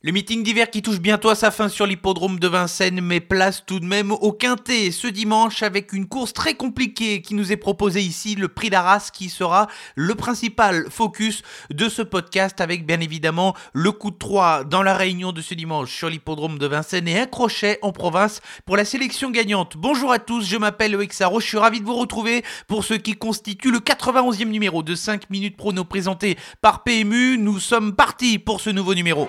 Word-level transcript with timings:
Le 0.00 0.12
meeting 0.12 0.44
d'hiver 0.44 0.70
qui 0.70 0.80
touche 0.80 1.00
bientôt 1.00 1.28
à 1.28 1.34
sa 1.34 1.50
fin 1.50 1.68
sur 1.68 1.84
l'hippodrome 1.84 2.38
de 2.38 2.46
Vincennes, 2.46 3.00
mais 3.00 3.18
place 3.18 3.64
tout 3.66 3.80
de 3.80 3.84
même 3.84 4.12
au 4.12 4.30
quintet 4.30 4.92
ce 4.92 5.08
dimanche 5.08 5.64
avec 5.64 5.92
une 5.92 6.06
course 6.06 6.32
très 6.32 6.54
compliquée 6.54 7.20
qui 7.20 7.34
nous 7.34 7.50
est 7.50 7.56
proposée 7.56 8.02
ici, 8.02 8.36
le 8.36 8.46
prix 8.46 8.70
d'Arras 8.70 9.10
qui 9.12 9.28
sera 9.28 9.66
le 9.96 10.14
principal 10.14 10.86
focus 10.88 11.42
de 11.70 11.88
ce 11.88 12.02
podcast 12.02 12.60
avec 12.60 12.86
bien 12.86 13.00
évidemment 13.00 13.56
le 13.72 13.90
coup 13.90 14.12
de 14.12 14.16
3 14.16 14.62
dans 14.62 14.84
la 14.84 14.94
réunion 14.94 15.32
de 15.32 15.40
ce 15.40 15.54
dimanche 15.54 15.92
sur 15.92 16.08
l'hippodrome 16.08 16.60
de 16.60 16.68
Vincennes 16.68 17.08
et 17.08 17.18
un 17.18 17.26
crochet 17.26 17.80
en 17.82 17.90
province 17.90 18.40
pour 18.66 18.76
la 18.76 18.84
sélection 18.84 19.32
gagnante. 19.32 19.76
Bonjour 19.76 20.12
à 20.12 20.20
tous, 20.20 20.46
je 20.46 20.56
m'appelle 20.56 20.92
Loïc 20.92 21.12
je 21.12 21.40
suis 21.40 21.58
ravi 21.58 21.80
de 21.80 21.84
vous 21.84 21.96
retrouver 21.96 22.44
pour 22.68 22.84
ce 22.84 22.94
qui 22.94 23.14
constitue 23.14 23.72
le 23.72 23.80
91e 23.80 24.44
numéro 24.44 24.84
de 24.84 24.94
5 24.94 25.28
minutes 25.28 25.56
prono 25.56 25.82
présenté 25.82 26.38
par 26.60 26.84
PMU. 26.84 27.36
Nous 27.36 27.58
sommes 27.58 27.96
partis 27.96 28.38
pour 28.38 28.60
ce 28.60 28.70
nouveau 28.70 28.94
numéro. 28.94 29.28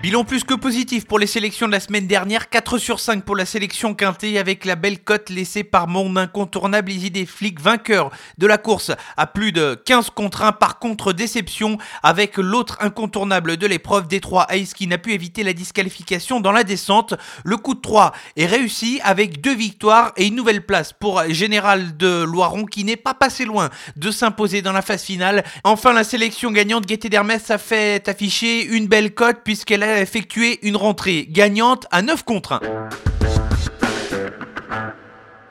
Bilan 0.00 0.22
plus 0.22 0.44
que 0.44 0.54
positif 0.54 1.06
pour 1.06 1.18
les 1.18 1.26
sélections 1.26 1.66
de 1.66 1.72
la 1.72 1.80
semaine 1.80 2.06
dernière, 2.06 2.48
4 2.48 2.78
sur 2.78 3.00
5 3.00 3.24
pour 3.24 3.34
la 3.34 3.44
sélection 3.44 3.94
quintée 3.94 4.38
avec 4.38 4.64
la 4.64 4.76
belle 4.76 5.00
cote 5.00 5.28
laissée 5.28 5.64
par 5.64 5.88
mon 5.88 6.14
incontournable 6.14 6.92
Easy 6.92 7.10
des 7.10 7.26
flics 7.26 7.60
vainqueur 7.60 8.12
de 8.38 8.46
la 8.46 8.58
course 8.58 8.92
à 9.16 9.26
plus 9.26 9.50
de 9.50 9.74
15 9.84 10.10
contre 10.10 10.42
1 10.42 10.52
par 10.52 10.78
contre 10.78 11.12
déception 11.12 11.78
avec 12.04 12.36
l'autre 12.36 12.76
incontournable 12.78 13.56
de 13.56 13.66
l'épreuve 13.66 14.06
Détroit 14.06 14.46
Ace 14.50 14.72
qui 14.72 14.86
n'a 14.86 14.98
pu 14.98 15.14
éviter 15.14 15.42
la 15.42 15.52
disqualification 15.52 16.38
dans 16.38 16.52
la 16.52 16.62
descente. 16.62 17.14
Le 17.44 17.56
coup 17.56 17.74
de 17.74 17.80
3 17.80 18.12
est 18.36 18.46
réussi 18.46 19.00
avec 19.02 19.40
deux 19.40 19.56
victoires 19.56 20.12
et 20.16 20.28
une 20.28 20.36
nouvelle 20.36 20.64
place 20.64 20.92
pour 20.92 21.24
Général 21.28 21.96
de 21.96 22.22
Loiron 22.22 22.66
qui 22.66 22.84
n'est 22.84 22.94
pas 22.94 23.14
passé 23.14 23.44
loin 23.44 23.68
de 23.96 24.12
s'imposer 24.12 24.62
dans 24.62 24.72
la 24.72 24.82
phase 24.82 25.02
finale. 25.02 25.42
Enfin 25.64 25.92
la 25.92 26.04
sélection 26.04 26.52
gagnante 26.52 26.86
Gaieté 26.86 27.08
d'Hermès 27.08 27.50
a 27.50 27.58
fait 27.58 28.08
afficher 28.08 28.64
une 28.64 28.86
belle 28.86 29.12
cote 29.12 29.38
puisqu'elle 29.42 29.82
a 29.82 29.88
effectué 30.00 30.58
une 30.62 30.76
rentrée 30.76 31.26
gagnante 31.28 31.86
à 31.90 32.02
9 32.02 32.24
contre 32.24 32.52
1. 32.54 33.07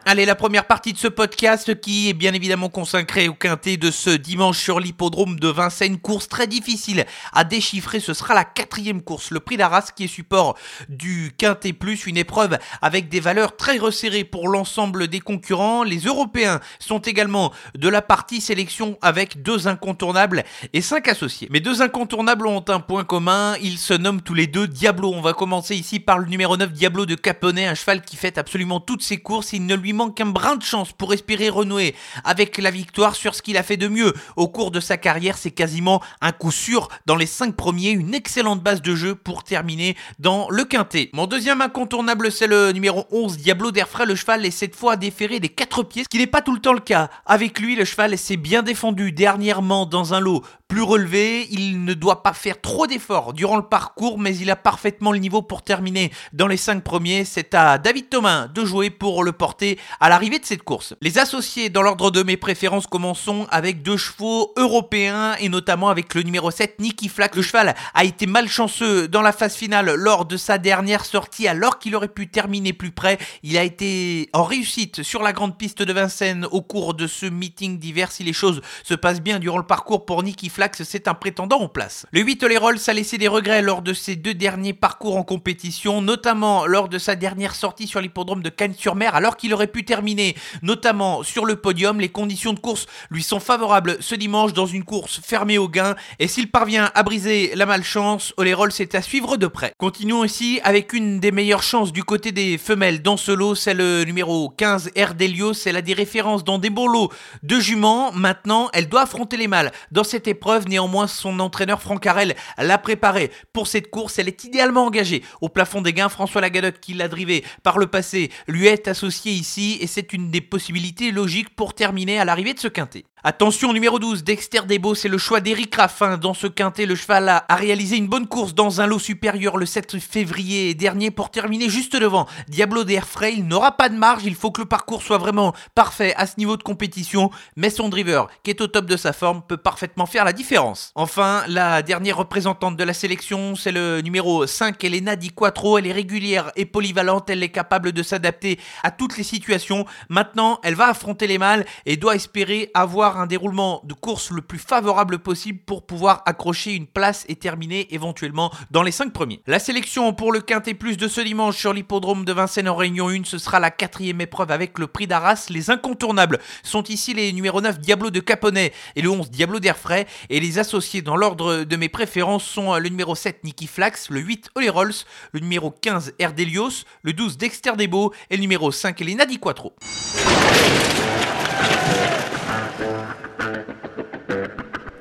Allez, 0.09 0.23
la 0.23 0.35
première 0.35 0.67
partie 0.67 0.93
de 0.93 0.97
ce 0.97 1.09
podcast 1.09 1.81
qui 1.81 2.07
est 2.07 2.13
bien 2.13 2.33
évidemment 2.33 2.69
consacrée 2.69 3.27
au 3.27 3.33
quintet 3.33 3.75
de 3.75 3.91
ce 3.91 4.09
dimanche 4.09 4.57
sur 4.57 4.79
l'hippodrome 4.79 5.37
de 5.37 5.49
Vincennes. 5.49 5.97
Course 5.97 6.29
très 6.29 6.47
difficile 6.47 7.05
à 7.33 7.43
déchiffrer. 7.43 7.99
Ce 7.99 8.13
sera 8.13 8.33
la 8.33 8.45
quatrième 8.45 9.01
course. 9.01 9.31
Le 9.31 9.41
prix 9.41 9.57
d'Arras 9.57 9.91
qui 9.93 10.05
est 10.05 10.07
support 10.07 10.57
du 10.87 11.33
quintet 11.37 11.73
plus. 11.73 12.07
Une 12.07 12.15
épreuve 12.15 12.57
avec 12.81 13.09
des 13.09 13.19
valeurs 13.19 13.57
très 13.57 13.79
resserrées 13.79 14.23
pour 14.23 14.47
l'ensemble 14.47 15.09
des 15.09 15.19
concurrents. 15.19 15.83
Les 15.83 15.97
Européens 15.97 16.61
sont 16.79 16.99
également 16.99 17.51
de 17.75 17.89
la 17.89 18.01
partie 18.01 18.39
sélection 18.39 18.97
avec 19.01 19.41
deux 19.41 19.67
incontournables 19.67 20.45
et 20.71 20.79
cinq 20.79 21.09
associés. 21.09 21.49
Mais 21.51 21.59
deux 21.59 21.81
incontournables 21.81 22.47
ont 22.47 22.63
un 22.69 22.79
point 22.79 23.03
commun. 23.03 23.57
Ils 23.61 23.77
se 23.77 23.93
nomment 23.93 24.21
tous 24.21 24.35
les 24.35 24.47
deux 24.47 24.69
Diablo. 24.69 25.11
On 25.13 25.19
va 25.19 25.33
commencer 25.33 25.75
ici 25.75 25.99
par 25.99 26.17
le 26.17 26.27
numéro 26.27 26.55
9 26.55 26.71
Diablo 26.71 27.05
de 27.05 27.15
Caponnet, 27.15 27.65
un 27.65 27.75
cheval 27.75 28.01
qui 28.03 28.15
fait 28.15 28.37
absolument 28.37 28.79
toutes 28.79 29.03
ses 29.03 29.17
courses. 29.17 29.51
Il 29.51 29.65
ne 29.65 29.75
lui 29.75 29.96
manque 29.97 30.21
un 30.21 30.27
brin 30.27 30.55
de 30.55 30.63
chance 30.63 30.93
pour 30.93 31.13
espérer 31.13 31.49
renouer 31.49 31.95
avec 32.23 32.57
la 32.59 32.71
victoire 32.71 33.15
sur 33.15 33.35
ce 33.35 33.41
qu'il 33.41 33.57
a 33.57 33.63
fait 33.63 33.77
de 33.77 33.87
mieux 33.87 34.13
au 34.35 34.47
cours 34.47 34.71
de 34.71 34.79
sa 34.79 34.95
carrière. 34.95 35.37
C'est 35.37 35.51
quasiment 35.51 36.01
un 36.21 36.31
coup 36.31 36.51
sûr 36.51 36.87
dans 37.05 37.15
les 37.15 37.25
5 37.25 37.55
premiers, 37.55 37.89
une 37.89 38.13
excellente 38.13 38.61
base 38.61 38.81
de 38.81 38.95
jeu 38.95 39.15
pour 39.15 39.43
terminer 39.43 39.97
dans 40.19 40.49
le 40.49 40.63
quintet. 40.63 41.09
Mon 41.13 41.25
deuxième 41.25 41.61
incontournable, 41.61 42.31
c'est 42.31 42.47
le 42.47 42.71
numéro 42.71 43.05
11, 43.11 43.37
Diablo 43.37 43.71
d'Airfray. 43.71 44.05
Le 44.05 44.15
cheval 44.15 44.45
est 44.45 44.51
cette 44.51 44.75
fois 44.75 44.95
déféré 44.95 45.39
des 45.39 45.49
4 45.49 45.83
pieds, 45.83 46.03
ce 46.03 46.09
qui 46.09 46.19
n'est 46.19 46.27
pas 46.27 46.41
tout 46.41 46.53
le 46.53 46.61
temps 46.61 46.73
le 46.73 46.79
cas. 46.79 47.09
Avec 47.25 47.59
lui, 47.59 47.75
le 47.75 47.83
cheval 47.83 48.17
s'est 48.17 48.37
bien 48.37 48.61
défendu 48.61 49.11
dernièrement 49.11 49.85
dans 49.87 50.13
un 50.13 50.19
lot 50.19 50.43
plus 50.67 50.81
relevé. 50.81 51.47
Il 51.49 51.85
ne 51.85 51.93
doit 51.93 52.23
pas 52.23 52.33
faire 52.33 52.59
trop 52.61 52.87
d'efforts 52.87 53.33
durant 53.33 53.55
le 53.57 53.63
parcours, 53.63 54.19
mais 54.19 54.35
il 54.37 54.51
a 54.51 54.55
parfaitement 54.55 55.11
le 55.11 55.19
niveau 55.19 55.41
pour 55.41 55.61
terminer 55.61 56.11
dans 56.33 56.47
les 56.47 56.57
5 56.57 56.83
premiers. 56.83 57.25
C'est 57.25 57.53
à 57.53 57.77
David 57.77 58.09
Thomas 58.09 58.47
de 58.47 58.65
jouer 58.65 58.89
pour 58.89 59.23
le 59.23 59.31
porter 59.31 59.79
à 59.99 60.09
l'arrivée 60.09 60.39
de 60.39 60.45
cette 60.45 60.63
course. 60.63 60.93
Les 61.01 61.19
associés 61.19 61.69
dans 61.69 61.81
l'ordre 61.81 62.11
de 62.11 62.23
mes 62.23 62.37
préférences, 62.37 62.87
commençons 62.87 63.47
avec 63.49 63.81
deux 63.81 63.97
chevaux 63.97 64.53
européens 64.57 65.35
et 65.39 65.49
notamment 65.49 65.89
avec 65.89 66.13
le 66.13 66.23
numéro 66.23 66.51
7, 66.51 66.79
Nicky 66.79 67.07
Flack. 67.09 67.35
Le 67.35 67.41
cheval 67.41 67.75
a 67.93 68.03
été 68.03 68.25
malchanceux 68.25 69.07
dans 69.07 69.21
la 69.21 69.31
phase 69.31 69.55
finale 69.55 69.93
lors 69.95 70.25
de 70.25 70.37
sa 70.37 70.57
dernière 70.57 71.05
sortie 71.05 71.47
alors 71.47 71.79
qu'il 71.79 71.95
aurait 71.95 72.07
pu 72.07 72.27
terminer 72.27 72.73
plus 72.73 72.91
près. 72.91 73.17
Il 73.43 73.57
a 73.57 73.63
été 73.63 74.29
en 74.33 74.43
réussite 74.43 75.03
sur 75.03 75.23
la 75.23 75.33
grande 75.33 75.57
piste 75.57 75.81
de 75.81 75.93
Vincennes 75.93 76.45
au 76.51 76.61
cours 76.61 76.93
de 76.93 77.07
ce 77.07 77.25
meeting 77.25 77.79
d'hiver. 77.79 78.11
Si 78.11 78.23
les 78.23 78.33
choses 78.33 78.61
se 78.83 78.93
passent 78.93 79.21
bien 79.21 79.39
durant 79.39 79.57
le 79.57 79.63
parcours 79.65 80.05
pour 80.05 80.23
Nicky 80.23 80.49
Flax, 80.57 80.81
c'est 80.85 81.07
un 81.07 81.13
prétendant 81.13 81.59
en 81.59 81.67
place. 81.67 82.07
Le 82.11 82.21
8 82.21 82.43
Rolls 82.57 82.79
a 82.87 82.93
laissé 82.93 83.19
des 83.19 83.27
regrets 83.27 83.61
lors 83.61 83.83
de 83.83 83.93
ses 83.93 84.15
deux 84.15 84.33
derniers 84.33 84.73
parcours 84.73 85.15
en 85.15 85.21
compétition, 85.21 86.01
notamment 86.01 86.65
lors 86.65 86.89
de 86.89 86.97
sa 86.97 87.15
dernière 87.15 87.53
sortie 87.53 87.85
sur 87.85 88.01
l'hippodrome 88.01 88.41
de 88.41 88.49
Cannes-sur-Mer 88.49 89.13
alors 89.13 89.37
qu'il 89.37 89.53
aurait 89.53 89.67
pu 89.67 89.85
terminer 89.85 90.35
notamment 90.63 91.21
sur 91.21 91.45
le 91.45 91.57
podium. 91.57 91.99
Les 91.99 92.09
conditions 92.09 92.53
de 92.53 92.59
course 92.59 92.87
lui 93.11 93.21
sont 93.21 93.39
favorables 93.39 93.97
ce 93.99 94.15
dimanche 94.15 94.53
dans 94.53 94.65
une 94.65 94.83
course 94.83 95.21
fermée 95.23 95.59
au 95.59 95.69
gain. 95.69 95.95
Et 96.17 96.27
s'il 96.27 96.49
parvient 96.49 96.89
à 96.95 97.03
briser 97.03 97.51
la 97.53 97.67
malchance, 97.67 98.33
Olerol 98.37 98.71
c'est 98.71 98.95
à 98.95 99.03
suivre 99.03 99.37
de 99.37 99.45
près. 99.45 99.73
Continuons 99.77 100.23
ici 100.23 100.59
avec 100.63 100.91
une 100.91 101.19
des 101.19 101.31
meilleures 101.31 101.61
chances 101.61 101.93
du 101.93 102.03
côté 102.03 102.31
des 102.31 102.57
femelles 102.57 103.03
dans 103.03 103.17
ce 103.17 103.31
lot, 103.31 103.53
c'est 103.53 103.75
le 103.75 104.05
numéro 104.05 104.49
15 104.49 104.89
Erdelios. 104.95 105.67
Elle 105.67 105.75
a 105.75 105.83
des 105.83 105.93
références 105.93 106.43
dans 106.43 106.57
des 106.57 106.71
bons 106.71 106.87
lots 106.87 107.11
de 107.43 107.59
juments. 107.59 108.11
Maintenant, 108.11 108.69
elle 108.73 108.89
doit 108.89 109.03
affronter 109.03 109.37
les 109.37 109.47
mâles 109.47 109.71
dans 109.91 110.03
cette 110.03 110.27
épreuve. 110.27 110.46
Néanmoins, 110.67 111.07
son 111.07 111.39
entraîneur 111.39 111.81
Franck 111.81 112.05
Harel 112.05 112.35
l'a 112.57 112.77
préparée 112.77 113.31
pour 113.53 113.67
cette 113.67 113.89
course. 113.89 114.17
Elle 114.17 114.27
est 114.27 114.43
idéalement 114.43 114.85
engagée 114.85 115.23
au 115.41 115.49
plafond 115.49 115.81
des 115.81 115.93
gains. 115.93 116.09
François 116.09 116.41
Lagadoc, 116.41 116.79
qui 116.79 116.93
l'a 116.93 117.07
drivé 117.07 117.43
par 117.63 117.77
le 117.77 117.87
passé, 117.87 118.31
lui 118.47 118.67
est 118.67 118.87
associé 118.87 119.31
ici 119.31 119.77
et 119.81 119.87
c'est 119.87 120.13
une 120.13 120.31
des 120.31 120.41
possibilités 120.41 121.11
logiques 121.11 121.55
pour 121.55 121.73
terminer 121.73 122.19
à 122.19 122.25
l'arrivée 122.25 122.53
de 122.53 122.59
ce 122.59 122.67
quintet. 122.67 123.03
Attention, 123.23 123.73
numéro 123.73 123.97
12, 123.97 124.23
Dexter 124.23 124.61
Debo, 124.67 124.93
c'est 124.93 125.09
le 125.09 125.17
choix 125.17 125.41
d'Eric 125.41 125.73
Raffin. 125.73 126.17
Dans 126.17 126.35
ce 126.35 126.45
quintet, 126.45 126.85
le 126.85 126.93
cheval 126.93 127.27
a, 127.27 127.43
réalisé 127.49 127.97
une 127.97 128.07
bonne 128.07 128.27
course 128.27 128.53
dans 128.53 128.79
un 128.79 128.85
lot 128.85 128.99
supérieur 128.99 129.57
le 129.57 129.65
7 129.65 129.97
février 129.97 130.75
dernier 130.75 131.09
pour 131.09 131.31
terminer 131.31 131.67
juste 131.67 131.95
devant 131.95 132.27
Diablo 132.47 132.83
d'Airfray. 132.83 133.33
Il 133.37 133.47
n'aura 133.47 133.71
pas 133.71 133.89
de 133.89 133.97
marge, 133.97 134.23
il 134.25 134.35
faut 134.35 134.51
que 134.51 134.61
le 134.61 134.67
parcours 134.67 135.01
soit 135.01 135.17
vraiment 135.17 135.53
parfait 135.73 136.13
à 136.15 136.27
ce 136.27 136.35
niveau 136.37 136.57
de 136.57 136.63
compétition, 136.63 137.31
mais 137.55 137.71
son 137.71 137.89
driver, 137.89 138.27
qui 138.43 138.51
est 138.51 138.61
au 138.61 138.67
top 138.67 138.85
de 138.85 138.95
sa 138.95 139.13
forme, 139.13 139.41
peut 139.41 139.57
parfaitement 139.57 140.05
faire 140.05 140.23
la 140.23 140.31
différence. 140.31 140.91
Enfin, 140.93 141.43
la 141.47 141.81
dernière 141.81 142.17
représentante 142.17 142.77
de 142.77 142.83
la 142.83 142.93
sélection, 142.93 143.55
c'est 143.55 143.71
le 143.71 144.01
numéro 144.01 144.45
5, 144.45 144.81
Elena 144.83 145.15
Di 145.15 145.31
Quattro. 145.31 145.79
Elle 145.79 145.87
est 145.87 145.91
régulière 145.91 146.51
et 146.55 146.65
polyvalente, 146.65 147.31
elle 147.31 147.41
est 147.41 147.49
capable 147.49 147.93
de 147.93 148.03
s'adapter 148.03 148.59
à 148.83 148.91
toutes 148.91 149.17
les 149.17 149.23
situations. 149.23 149.87
Maintenant, 150.07 150.59
elle 150.61 150.75
va 150.75 150.89
affronter 150.89 151.25
les 151.25 151.39
mâles 151.39 151.65
et 151.87 151.97
doit 151.97 152.15
espérer 152.15 152.69
avoir 152.75 153.06
un 153.15 153.27
déroulement 153.27 153.79
de 153.85 153.93
course 153.93 154.31
le 154.31 154.41
plus 154.41 154.59
favorable 154.59 155.19
possible 155.19 155.59
pour 155.65 155.85
pouvoir 155.85 156.23
accrocher 156.25 156.73
une 156.73 156.87
place 156.87 157.23
et 157.29 157.37
terminer 157.37 157.87
éventuellement 157.93 158.51
dans 158.71 158.83
les 158.83 158.91
5 158.91 159.13
premiers. 159.13 159.41
La 159.47 159.59
sélection 159.59 160.11
pour 160.13 160.33
le 160.33 160.41
Quintet 160.41 160.73
Plus 160.73 160.97
de 160.97 161.07
ce 161.07 161.21
dimanche 161.21 161.55
sur 161.55 161.71
l'hippodrome 161.71 162.25
de 162.25 162.33
Vincennes 162.33 162.67
en 162.67 162.75
Réunion 162.75 163.07
1, 163.07 163.23
ce 163.23 163.37
sera 163.37 163.61
la 163.61 163.71
quatrième 163.71 164.19
épreuve 164.19 164.51
avec 164.51 164.77
le 164.79 164.87
prix 164.87 165.07
d'Arras. 165.07 165.47
Les 165.49 165.69
incontournables 165.69 166.39
sont 166.63 166.83
ici 166.83 167.13
les 167.13 167.31
numéros 167.31 167.61
9 167.61 167.79
Diablo 167.79 168.09
de 168.09 168.19
Caponnet 168.19 168.73
et 168.97 169.01
le 169.01 169.09
11 169.09 169.31
Diablo 169.31 169.59
d'Airfray 169.59 170.05
et 170.29 170.39
les 170.41 170.59
associés 170.59 171.01
dans 171.01 171.15
l'ordre 171.15 171.63
de 171.63 171.75
mes 171.77 171.89
préférences 171.89 172.43
sont 172.43 172.75
le 172.75 172.89
numéro 172.89 173.15
7 173.15 173.43
Nicky 173.45 173.67
Flax, 173.67 174.09
le 174.09 174.19
8 174.19 174.49
Ole 174.55 174.69
Rolls, 174.69 175.05
le 175.31 175.39
numéro 175.39 175.71
15 175.71 176.15
Erdelios, 176.19 176.83
le 177.03 177.13
12 177.13 177.37
Dexter 177.37 177.73
Debo 177.77 178.13
et 178.29 178.35
le 178.35 178.41
numéro 178.41 178.71
5 178.71 178.99
Elena 179.01 179.25
Di 179.25 179.37
Quattro. 179.39 179.73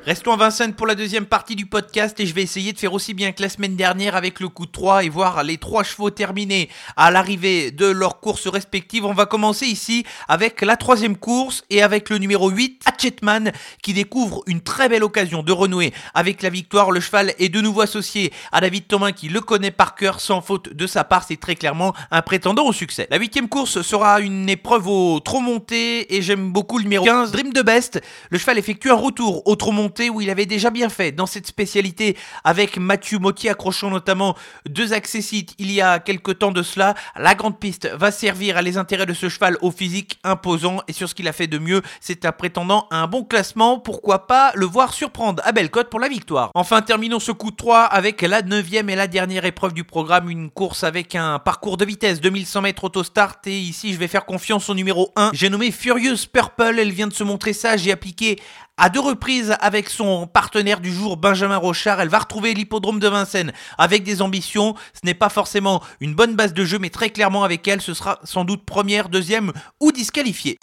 Restons 0.07 0.35
à 0.35 0.37
Vincennes 0.37 0.75
pour 0.75 0.87
la 0.87 0.95
deuxième 0.95 1.27
partie 1.27 1.57
du 1.57 1.67
podcast 1.67 2.21
et 2.21 2.27
je 2.27 2.33
vais 2.33 2.45
essayer 2.45 2.73
de 2.73 2.79
faire 2.79 2.93
aussi 2.93 3.13
bien 3.13 3.33
que 3.33 3.43
la 3.43 3.49
semaine 3.49 3.75
dernière 3.75 4.15
avec 4.15 4.39
le 4.39 4.49
coup 4.49 4.65
de 4.65 4.71
3 4.71 5.03
et 5.03 5.09
voir 5.09 5.43
les 5.43 5.59
trois 5.59 5.83
chevaux 5.83 6.11
terminer 6.11 6.69
à 6.97 7.11
l'arrivée 7.11 7.73
de 7.73 7.87
leurs 7.87 8.21
courses 8.21 8.47
respectives. 8.47 9.05
On 9.05 9.15
va 9.15 9.27
commencer 9.27 9.67
ici 9.67 10.07
avec 10.29 10.63
la 10.63 10.77
troisième 10.77 11.17
course 11.17 11.65
et 11.71 11.83
avec 11.83 12.09
le 12.09 12.19
numéro 12.19 12.51
8, 12.51 12.83
Hatchetman, 12.87 13.51
qui 13.83 13.95
découvre 13.95 14.45
une 14.47 14.61
très 14.61 14.89
belle 14.89 15.03
occasion 15.03 15.43
de 15.43 15.51
renouer 15.51 15.93
avec 16.15 16.41
la 16.41 16.51
victoire. 16.51 16.93
Le 16.93 17.01
cheval 17.01 17.35
est 17.41 17.49
de 17.49 17.61
nouveau 17.61 17.81
associé 17.81 18.33
à 18.53 18.61
David 18.61 18.87
Thomas 18.87 19.11
qui 19.11 19.29
le 19.29 19.41
connaît 19.41 19.73
par 19.73 19.97
cœur 19.97 20.21
sans 20.21 20.41
faute 20.41 20.73
de 20.73 20.87
sa 20.87 21.03
part. 21.03 21.25
C'est 21.27 21.41
très 21.41 21.57
clairement 21.57 21.95
un 22.13 22.23
prétendant 22.23 22.67
au 22.67 22.73
succès. 22.73 23.09
La 23.11 23.19
huitième 23.19 23.49
course 23.49 23.83
sera 23.83 24.21
une 24.21 24.49
épreuve 24.49 24.87
au 24.87 25.19
trop 25.19 25.41
monté 25.41 26.15
et 26.15 26.23
j'aime 26.23 26.53
beaucoup 26.53 26.79
le 26.79 26.85
numéro 26.85 27.05
15, 27.05 27.33
Dream 27.33 27.53
de 27.53 27.63
Best. 27.63 28.01
Le 28.31 28.39
cheval 28.39 28.57
effectue 28.57 28.93
un 28.93 28.95
retour 28.95 29.45
au 29.49 29.57
trop 29.57 29.73
monté 29.73 29.96
où 30.11 30.21
il 30.21 30.31
avait 30.31 30.47
déjà 30.47 30.71
bien 30.71 30.89
fait 30.89 31.13
dans 31.13 31.27
cette 31.27 31.47
spécialité 31.47 32.17
avec 32.45 32.79
Mathieu 32.79 33.19
Mottier 33.19 33.51
accrochant 33.51 33.91
notamment 33.91 34.37
deux 34.69 34.93
accessites 34.93 35.55
il 35.59 35.73
y 35.73 35.81
a 35.81 35.99
quelques 35.99 36.39
temps 36.39 36.53
de 36.53 36.63
cela. 36.63 36.95
La 37.17 37.35
grande 37.35 37.59
piste 37.59 37.91
va 37.95 38.11
servir 38.11 38.57
à 38.57 38.63
les 38.63 38.77
intérêts 38.77 39.07
de 39.07 39.15
ce 39.15 39.29
cheval 39.29 39.57
au 39.63 39.71
physique 39.71 40.19
imposant 40.25 40.79
et 40.89 40.93
sur 40.93 41.09
ce 41.09 41.15
qu'il 41.15 41.29
a 41.29 41.33
fait 41.33 41.47
de 41.47 41.59
mieux, 41.59 41.83
c'est 42.01 42.25
un 42.25 42.33
prétendant 42.33 42.87
à 42.91 43.03
un 43.03 43.07
bon 43.07 43.25
classement. 43.25 43.79
Pourquoi 43.79 44.27
pas 44.27 44.53
le 44.55 44.67
voir 44.67 44.93
surprendre? 44.93 45.43
À 45.45 45.53
belle 45.53 45.71
cote 45.71 45.91
pour 45.91 46.01
la 46.01 46.09
victoire. 46.09 46.51
Enfin, 46.55 46.83
terminons 46.83 47.21
ce 47.21 47.33
coup 47.33 47.51
de 47.51 47.57
3 47.57 47.85
avec 47.85 48.23
la 48.23 48.43
neuvième 48.43 48.91
et 48.91 48.97
la 48.97 49.07
dernière 49.07 49.45
épreuve 49.45 49.73
du 49.73 49.85
programme, 49.85 50.31
une 50.31 50.51
course 50.51 50.85
avec 50.85 51.15
un 51.15 51.39
parcours 51.39 51.77
de 51.77 51.85
vitesse 51.85 52.21
2100 52.21 52.63
mètres 52.63 52.85
auto-start 52.85 53.47
et 53.47 53.59
ici 53.59 53.93
je 53.93 53.99
vais 53.99 54.09
faire 54.09 54.27
confiance 54.27 54.69
au 54.69 54.75
numéro 54.75 55.13
1. 55.17 55.31
J'ai 55.33 55.49
nommé 55.49 55.71
Furious 55.71 56.27
Purple, 56.33 56.79
elle 56.79 56.93
vient 56.93 57.07
de 57.07 57.13
se 57.13 57.25
montrer 57.25 57.53
ça, 57.53 57.77
j'ai 57.77 57.93
appliqué 57.93 58.39
à 58.77 58.89
deux 58.89 59.01
reprises 59.01 59.57
avec 59.61 59.89
son 59.89 60.27
partenaire 60.27 60.81
du 60.81 60.93
jour 60.93 61.17
Benjamin 61.17 61.57
Rochard. 61.57 62.01
Elle 62.01 62.09
va 62.09 62.19
retrouver 62.19 62.55
l'hippodrome 62.55 63.01
de 63.01 63.09
Vincennes 63.09 63.53
avec 63.79 64.03
des 64.03 64.23
ambitions. 64.23 64.75
Ce 64.93 65.01
n'est 65.05 65.15
pas 65.15 65.29
forcément 65.29 65.83
une 66.01 66.15
bonne 66.15 66.37
base 66.37 66.53
de 66.53 66.65
jeu, 66.65 66.79
mais 66.79 66.91
très 66.91 67.11
clairement 67.11 67.45
avec 67.45 67.67
elle, 67.69 67.81
ce 67.81 67.95
sera 67.95 68.21
sans 68.25 68.45
doute 68.45 68.65
première, 68.65 69.09
deuxième 69.09 69.53
ou 69.81 69.93
disqualifiée. 69.93 70.59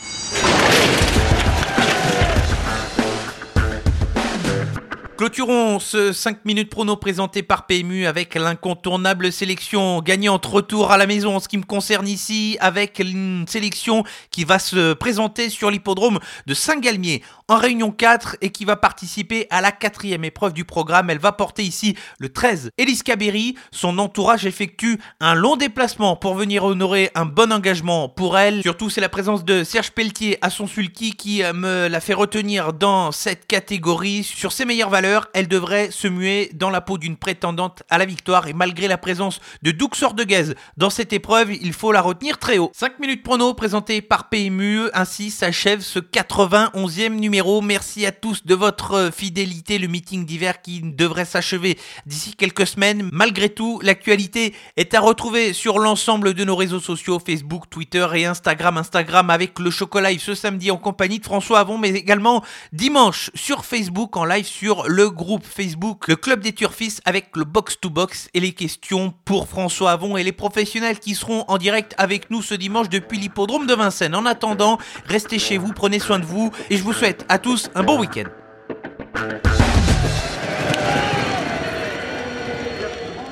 Clôturons 5.23 5.79
ce 5.79 6.11
5 6.11 6.43
minutes 6.43 6.69
prono 6.69 6.97
présenté 6.97 7.43
par 7.43 7.65
PMU 7.65 8.07
avec 8.07 8.35
l'incontournable 8.35 9.31
sélection 9.31 10.01
gagnante 10.01 10.45
retour 10.45 10.91
à 10.91 10.97
la 10.97 11.07
maison 11.07 11.37
en 11.37 11.39
ce 11.39 11.47
qui 11.47 11.57
me 11.57 11.63
concerne 11.63 12.09
ici 12.09 12.57
avec 12.59 12.99
une 12.99 13.45
sélection 13.47 14.03
qui 14.31 14.43
va 14.43 14.59
se 14.59 14.91
présenter 14.91 15.49
sur 15.49 15.71
l'hippodrome 15.71 16.19
de 16.45 16.53
Saint-Galmier 16.53 17.23
en 17.47 17.55
réunion 17.55 17.91
4 17.91 18.35
et 18.41 18.49
qui 18.49 18.65
va 18.65 18.75
participer 18.75 19.47
à 19.49 19.61
la 19.61 19.71
quatrième 19.71 20.25
épreuve 20.25 20.51
du 20.51 20.65
programme. 20.65 21.09
Elle 21.09 21.19
va 21.19 21.31
porter 21.31 21.63
ici 21.63 21.95
le 22.19 22.27
13. 22.27 22.71
Elise 22.77 23.01
Caberi, 23.01 23.55
son 23.71 23.99
entourage 23.99 24.45
effectue 24.45 24.99
un 25.21 25.35
long 25.35 25.55
déplacement 25.55 26.17
pour 26.17 26.35
venir 26.35 26.65
honorer 26.65 27.11
un 27.15 27.25
bon 27.25 27.53
engagement 27.53 28.09
pour 28.09 28.37
elle. 28.37 28.61
Surtout 28.61 28.89
c'est 28.89 28.99
la 28.99 29.07
présence 29.07 29.45
de 29.45 29.63
Serge 29.63 29.91
Pelletier 29.91 30.37
à 30.41 30.49
son 30.49 30.67
sulky 30.67 31.13
qui 31.13 31.43
euh, 31.43 31.53
me 31.53 31.87
l'a 31.87 32.01
fait 32.01 32.13
retenir 32.13 32.73
dans 32.73 33.13
cette 33.13 33.47
catégorie. 33.47 34.25
Sur 34.25 34.51
ses 34.51 34.65
meilleures 34.65 34.89
valeurs, 34.89 35.12
elle 35.33 35.47
devrait 35.47 35.91
se 35.91 36.07
muer 36.07 36.49
dans 36.53 36.69
la 36.69 36.81
peau 36.81 36.97
d'une 36.97 37.17
prétendante 37.17 37.83
à 37.89 37.97
la 37.97 38.05
victoire 38.05 38.47
et 38.47 38.53
malgré 38.53 38.87
la 38.87 38.97
présence 38.97 39.39
de 39.61 39.71
Doug 39.71 39.95
Sordeguez 39.95 40.53
dans 40.77 40.89
cette 40.89 41.13
épreuve, 41.13 41.53
il 41.53 41.73
faut 41.73 41.91
la 41.91 42.01
retenir 42.01 42.37
très 42.37 42.57
haut. 42.57 42.71
5 42.73 42.99
minutes 42.99 43.23
prono 43.23 43.53
présenté 43.53 44.01
par 44.01 44.29
PMU, 44.29 44.83
ainsi 44.93 45.31
s'achève 45.31 45.81
ce 45.81 45.99
91e 45.99 47.09
numéro 47.09 47.61
Merci 47.61 48.05
à 48.05 48.11
tous 48.11 48.45
de 48.45 48.55
votre 48.55 49.11
fidélité. 49.13 49.77
Le 49.77 49.87
meeting 49.87 50.25
d'hiver 50.25 50.61
qui 50.61 50.81
devrait 50.81 51.25
s'achever 51.25 51.77
d'ici 52.05 52.35
quelques 52.35 52.67
semaines. 52.67 53.09
Malgré 53.11 53.49
tout, 53.49 53.79
l'actualité 53.83 54.53
est 54.77 54.93
à 54.93 55.01
retrouver 55.01 55.53
sur 55.53 55.79
l'ensemble 55.79 56.33
de 56.33 56.43
nos 56.43 56.55
réseaux 56.55 56.79
sociaux, 56.79 57.19
Facebook, 57.19 57.69
Twitter 57.69 58.07
et 58.15 58.25
Instagram. 58.25 58.77
Instagram 58.77 59.29
avec 59.29 59.59
le 59.59 59.69
Chocolat 59.69 60.11
ce 60.19 60.35
samedi 60.35 60.71
en 60.71 60.77
compagnie 60.77 61.19
de 61.19 61.25
François 61.25 61.59
Avon, 61.59 61.77
mais 61.77 61.89
également 61.89 62.43
dimanche 62.71 63.31
sur 63.35 63.65
Facebook 63.65 64.15
en 64.17 64.25
live 64.25 64.45
sur 64.45 64.87
le 64.87 65.02
groupe 65.09 65.45
Facebook, 65.45 66.07
le 66.07 66.15
Club 66.15 66.41
des 66.41 66.53
Turfistes 66.53 67.01
avec 67.05 67.35
le 67.35 67.43
Box 67.43 67.79
to 67.79 67.89
Box 67.89 68.29
et 68.33 68.39
les 68.39 68.53
questions 68.53 69.13
pour 69.25 69.47
François 69.47 69.91
Avon 69.91 70.17
et 70.17 70.23
les 70.23 70.31
professionnels 70.31 70.99
qui 70.99 71.15
seront 71.15 71.45
en 71.47 71.57
direct 71.57 71.93
avec 71.97 72.29
nous 72.29 72.41
ce 72.41 72.53
dimanche 72.53 72.89
depuis 72.89 73.17
l'hippodrome 73.17 73.67
de 73.67 73.73
Vincennes. 73.73 74.15
En 74.15 74.25
attendant, 74.25 74.77
restez 75.05 75.39
chez 75.39 75.57
vous, 75.57 75.73
prenez 75.73 75.99
soin 75.99 76.19
de 76.19 76.25
vous 76.25 76.51
et 76.69 76.77
je 76.77 76.83
vous 76.83 76.93
souhaite 76.93 77.25
à 77.29 77.39
tous 77.39 77.69
un 77.75 77.83
bon 77.83 77.99
week-end. 77.99 78.29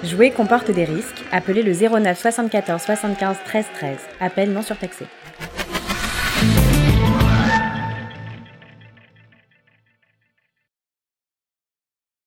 Jouer 0.03 0.31
comporte 0.31 0.71
des 0.71 0.85
risques. 0.85 1.23
Appelez 1.31 1.61
le 1.61 1.73
09 1.73 2.19
74 2.19 2.81
75 2.81 3.37
13 3.45 3.65
13. 3.75 3.97
Appel 4.19 4.51
non 4.51 4.63
surtaxé. 4.63 5.05